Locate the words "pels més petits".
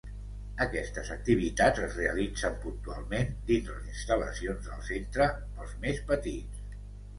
5.61-6.69